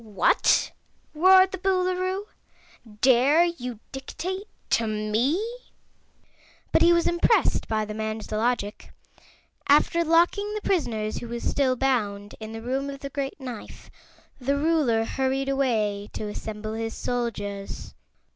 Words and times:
"What!" 0.03 0.71
roared 1.13 1.51
the 1.51 1.59
Boolooroo, 1.59 2.23
"dare 3.01 3.43
you 3.43 3.79
dictate 3.91 4.47
to 4.71 4.87
me?" 4.87 5.39
But 6.71 6.81
he 6.81 6.91
was 6.91 7.05
impressed 7.05 7.67
by 7.67 7.85
the 7.85 7.93
man's 7.93 8.31
logic. 8.31 8.93
After 9.69 10.03
locking 10.03 10.55
the 10.55 10.61
prisoners, 10.67 11.19
who 11.19 11.27
were 11.27 11.39
still 11.39 11.75
bound, 11.75 12.33
in 12.39 12.51
the 12.51 12.63
Room 12.63 12.89
of 12.89 13.01
the 13.01 13.11
Great 13.11 13.39
Knife, 13.39 13.91
the 14.39 14.57
Ruler 14.57 15.05
hurried 15.05 15.49
away 15.49 16.09
to 16.13 16.27
assemble 16.29 16.73
his 16.73 16.95
soldiers. 16.95 17.93